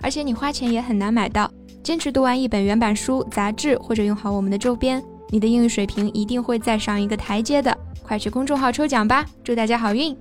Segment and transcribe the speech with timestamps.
[0.00, 1.50] 而且你花钱也很难买到。
[1.82, 7.76] 坚持读完一本原版书、杂志，或者用好我们的周边，你的英语水平一定会再上一个台阶的。
[8.02, 10.16] 快去公众号抽奖吧，祝大家好运！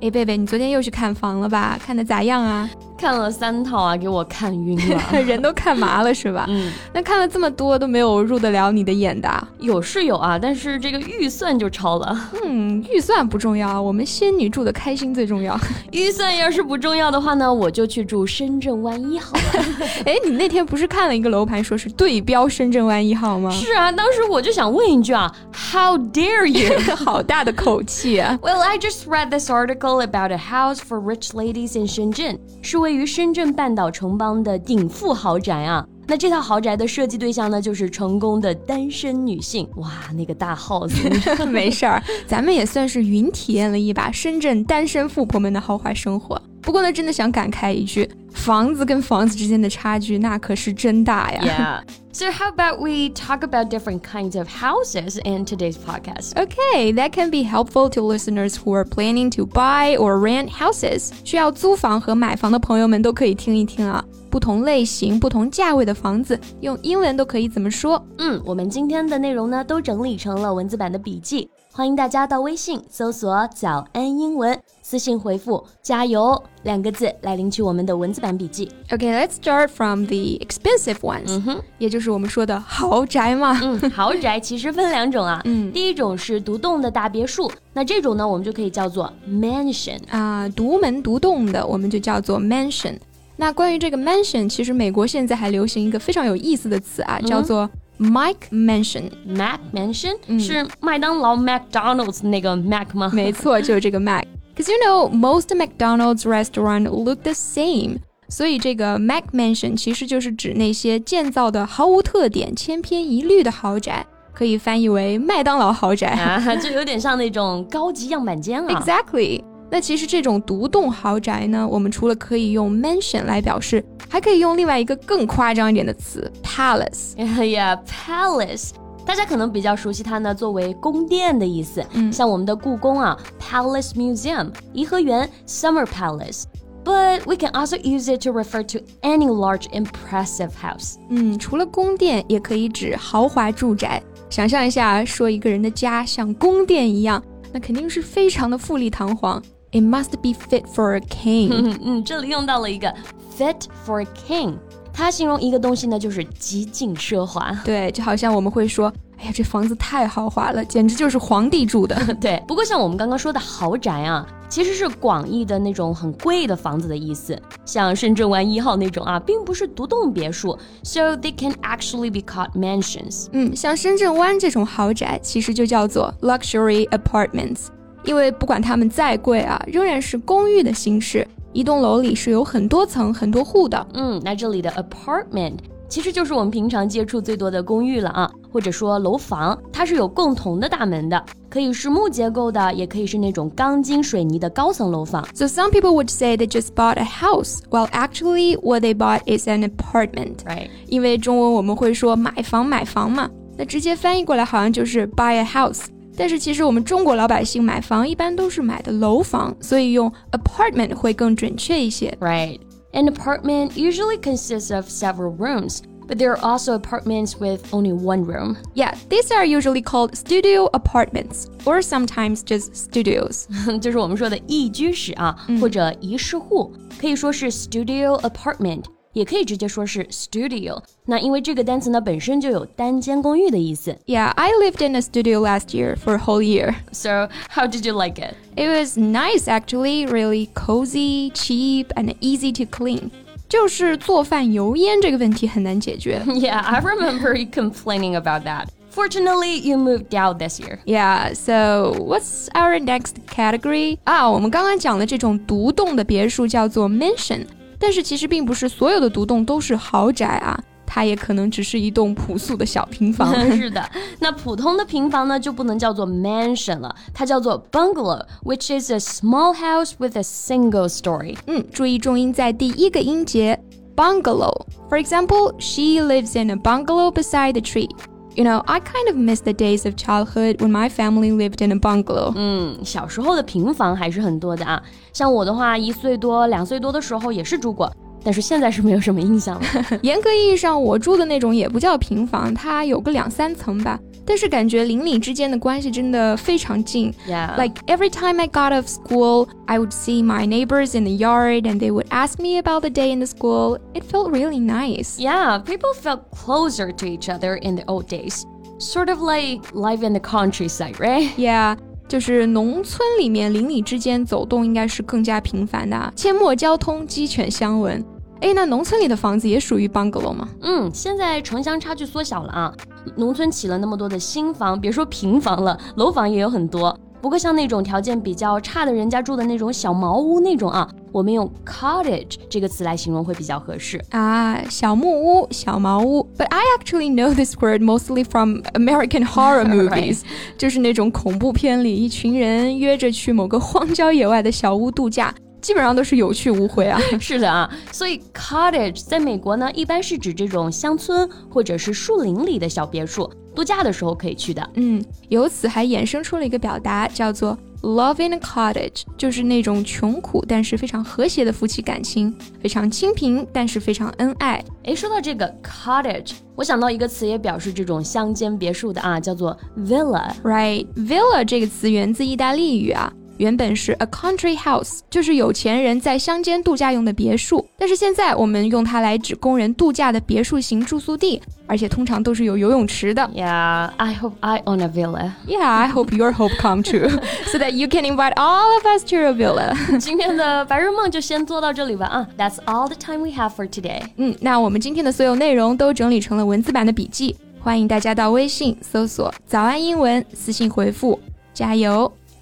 [0.00, 1.78] 哎，贝贝，你昨天又去看房了吧？
[1.84, 2.68] 看的咋样啊？
[2.96, 6.46] 看了三套啊，给我看晕了， 人都看麻了是吧？
[6.48, 9.48] 嗯，那看了这么多都没有入得了你的眼的？
[9.58, 12.30] 有是有啊，但是这个预算就超了。
[12.44, 15.58] 嗯，预算不重要，我们仙女住的开心最重要。
[15.92, 19.64] 预算要是不重要的话呢，我就去住深圳湾一号了。
[20.06, 23.50] 哎，你那天不是看了一个楼盘，说是对标深圳湾一号吗？
[23.50, 26.78] 是啊，当时我就想问一句啊，How dare you？
[26.96, 35.86] 好大的口气啊！Well, I just read this article about a house for rich ladies in Shenzhen，是位于深圳半岛城邦的顶富豪宅啊。
[36.06, 39.66] 那这套豪宅的设计对象呢，就是成功的单身女性。
[39.76, 40.94] 哇，那个大耗子
[41.48, 46.38] 没事儿，咱们也算是云体验了一把深圳单身富婆们的豪华生活。
[46.63, 51.41] 不过呢，真的想感慨一句，房子跟房子之间的差距那可是真大呀。
[51.41, 51.93] Yeah.
[52.11, 56.33] So how about we talk about different kinds of houses in today's podcast?
[56.33, 61.11] Okay, that can be helpful to listeners who are planning to buy or rent houses.
[61.23, 64.03] 需要租房和买房的朋友们都可以听一听啊。
[64.29, 68.03] 不同类型、不同价位的房子，用英文都可以怎么说？
[68.19, 71.49] 嗯，我们今天的内容呢，都整理成了文字版的笔记。
[71.76, 78.70] 欢迎大家到微信搜索“早安英文”，私信回复“加油”两个字来领取我们的文字版笔记。
[78.90, 83.58] Okay, let's start from the expensive ones，嗯哼，也就是我们说的豪宅嘛。
[83.60, 85.42] 嗯，豪宅其实分两种啊。
[85.46, 92.94] 嗯，第一种是独栋的大别墅，那这种呢，我们就可以叫做 mansion 啊，独门独栋的，我们就叫做 mansion。
[93.34, 97.68] 那关于这个 mansion，其实美国现在还流行一个非常有意思的词啊，叫做。
[97.97, 103.11] Mac Mansion，Mac Mansion、嗯、是麦当劳 McDonald's 那个 Mac 吗？
[103.13, 107.97] 没错，就是这个 Mac。Because you know most McDonald's restaurant look the same，
[108.29, 118.81] 所以这个 Mac Mansion 其实就是指那些建造的毫无特点、千篇一律的豪宅，可以翻译为麦当劳豪宅啊，就有点像那种高级样板间啊。
[118.81, 119.43] Exactly。
[119.70, 127.16] 那其实这种独栋豪宅呢，我们除了可以用 mansion 来表示，还可以用另外一个更夸张一点的词 palace。
[127.50, 128.70] 呀，palace，
[129.04, 131.84] 大家可能比较熟悉它呢，作为宫殿的意思。
[131.92, 136.44] 嗯，像我们的故宫啊，Palace Museum，颐和园 Summer Palace。
[136.84, 140.96] But we can also use it to refer to any large impressive house。
[141.08, 144.02] 嗯，除了宫殿，也可以指豪华住宅。
[144.28, 147.22] 想象一下，说一个人的家像宫殿一样，
[147.52, 149.42] 那肯定是非常的富丽堂皇。
[149.73, 151.49] It must be fit for a king。
[151.51, 152.91] 嗯嗯，这里用到了一个
[153.37, 154.55] fit for a king，
[154.91, 157.51] 它形容一个东西呢，就是极尽奢华。
[157.63, 161.95] 对，就好像我们会说，哎呀，这房子太豪华了，简直就是皇帝住的。
[162.19, 167.39] 对，不过像我们刚刚说的豪宅啊，其实是广义的那种很贵的房子的意思。
[167.63, 173.27] 像深圳湾一号那种啊，并不是独栋别墅，so they can actually be called mansions。
[173.33, 177.67] 嗯，像深圳湾这种豪宅，其实就叫做 luxury apartments。
[178.03, 181.27] 因为不管它们再贵啊，仍然是公寓的形式。
[181.51, 183.87] 一栋楼里是有很多层、很多户的。
[183.93, 185.55] 嗯，那这里的 apartment
[185.89, 195.27] 其实就是我们平常接触最多的公寓了啊，或者说楼房，它是有共同的大门的，可以是木结构的，也可以是那种钢筋水泥的高层楼房。
[195.33, 199.47] So some people would say they just bought a house, while actually what they bought is
[199.47, 200.35] an apartment.
[200.45, 200.69] Right？
[200.85, 205.85] 因为中文我们会说买房买房嘛，那直接翻译过来好像就是 buy a house。
[206.15, 212.17] 但是其实我们中国老百姓买房一般都是买的楼房，所以用 apartment 会更准确一些。
[212.19, 212.59] Right.
[212.91, 215.79] An apartment usually consists of several rooms.
[216.07, 218.57] But there are also apartments with only one room.
[218.73, 223.45] Yeah, these are usually called studio apartments, or sometimes just studios.
[223.79, 228.85] 就是我们说的一居室啊，或者一室户，可以说是 studio apartment。
[229.13, 230.81] 也可以直接说是 studio。
[231.05, 233.97] 那因为这个单词呢本身就有单间公寓的意思。
[234.05, 236.75] Yeah, I lived in a studio last year for a whole year.
[236.91, 238.35] So, how did you like it?
[238.55, 243.09] It was nice actually, really cozy, cheap, and easy to clean.
[243.47, 246.21] 就是做饭油烟这个问题很难解决。
[246.27, 248.67] Yeah, I remember you complaining about that.
[248.91, 250.79] Fortunately, you moved out this year.
[250.85, 253.97] Yeah, so what's our next category?
[254.03, 257.45] 啊，我们刚刚讲的这种独栋的别墅叫做 mansion。
[257.84, 260.58] 但是其实并不是所有的独栋都是豪宅啊。
[260.86, 263.34] 它也可能只是一栋朴素的小平房。
[263.56, 263.82] 是的，
[264.20, 271.36] 那普通的平房呢，就不能叫做 mansion 了，它叫做 bungalow，which is a small house with a single story。
[271.46, 273.58] 嗯，注意重音在第一个音节
[273.94, 274.66] bungalow。
[274.88, 277.88] For example, she lives in a bungalow beside the tree.
[278.35, 281.71] You know, I kind of miss the days of childhood when my family lived in
[281.71, 282.31] a bungalow.
[282.35, 284.81] 嗯，小时候的平房还是很多的啊。
[285.11, 287.91] 像我的话，一岁多、两岁多的时候也是住过。
[288.23, 289.67] 但是现在是没有什么印象了。
[290.01, 293.97] 严格意义上，我住的那种也不叫平房，它有个两三层吧。
[294.25, 297.11] 但是感觉邻里之间的关系真的非常近。
[297.27, 297.55] Yeah.
[297.55, 301.63] Like every time I got off school, I would see my neighbors in the yard
[301.63, 303.79] and they would ask me about the day in the school.
[303.93, 305.17] It felt really nice.
[305.17, 308.43] Yeah, people felt closer to each other in the old days.
[308.77, 311.31] Sort of like life in the countryside, right?
[311.35, 311.77] Yeah.
[312.07, 318.03] 就是农村里面邻里之间走动应该是更加频繁的，阡陌交通，鸡犬相闻。
[318.44, 320.46] 哎，那农村里的房子也属于 bungalow 吗？
[320.60, 322.70] 嗯，现在城乡差距缩小了啊，
[323.16, 326.94] 农村起了那么多的新房，别说平房了，楼房也有很多。
[327.22, 336.28] 不过像那种条件比较差的人家住的那种小茅屋那种啊，我们用 cottage 这个词来形容会比较合适啊，小木屋、小茅屋。
[336.36, 340.20] But I actually know this word mostly from American horror movies，
[340.58, 345.34] 就是那种恐怖片里一群人约着去某个荒郊野外的小屋度假。
[345.64, 347.00] 基本上都是有去无回啊。
[347.18, 354.70] 是的啊，所以 cottage 在美国呢，一般是指这种乡村或者是树林里的小别墅，度假的时候可以去的。
[354.74, 364.62] 嗯，由此还衍生出了一个表达，叫做 love in a cottage，就是那种穷苦但是非常和谐的夫妻感情，非常清贫但是非常恩爱。
[364.82, 370.30] 诶，说到这个 cottage，我想到一个词也表示这种乡间别墅的啊，叫做 villa。
[370.42, 373.10] Right，villa 这个词源自意大利语啊。
[373.36, 377.66] 原本是 a country house，就是有钱人在乡间度假用的别墅。
[377.76, 383.22] 但是现在我们用它来指工人度假的别墅型住宿地，而且通常都是有游泳池的。
[383.34, 385.32] Yeah, I hope I own a villa.
[385.46, 387.10] Yeah, I hope your hope come true,
[387.46, 389.74] so that you can invite all of us to your villa.
[389.98, 394.02] 今天的白日梦就先做到这里吧啊！That's all the time we have for today.
[394.16, 401.18] 嗯，那我们今天的所有内容都整理成了文字版的笔记，欢迎大家到微信搜索“早安英文”，私信回复
[401.52, 402.10] “加油”。